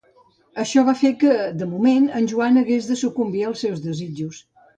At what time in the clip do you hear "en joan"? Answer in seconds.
2.21-2.59